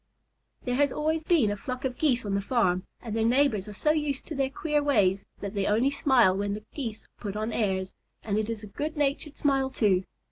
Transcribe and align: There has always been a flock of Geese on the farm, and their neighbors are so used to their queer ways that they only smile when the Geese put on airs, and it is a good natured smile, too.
There 0.63 0.77
has 0.77 0.91
always 0.91 1.21
been 1.25 1.51
a 1.51 1.55
flock 1.55 1.85
of 1.85 1.95
Geese 1.95 2.25
on 2.25 2.33
the 2.33 2.41
farm, 2.41 2.87
and 3.03 3.15
their 3.15 3.23
neighbors 3.23 3.67
are 3.67 3.73
so 3.73 3.91
used 3.91 4.25
to 4.25 4.35
their 4.35 4.49
queer 4.49 4.81
ways 4.81 5.25
that 5.41 5.53
they 5.53 5.67
only 5.67 5.91
smile 5.91 6.35
when 6.35 6.55
the 6.55 6.63
Geese 6.73 7.07
put 7.19 7.35
on 7.35 7.53
airs, 7.53 7.93
and 8.23 8.39
it 8.39 8.49
is 8.49 8.63
a 8.63 8.65
good 8.65 8.97
natured 8.97 9.37
smile, 9.37 9.69
too. 9.69 10.05